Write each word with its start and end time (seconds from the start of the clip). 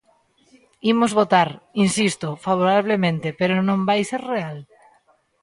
Imos 0.93 1.11
votar 1.19 1.49
–insisto– 1.57 2.37
favorablemente, 2.45 3.27
pero 3.39 3.53
non 3.67 3.79
vai 3.89 4.01
ser 4.09 4.21
real. 4.33 4.57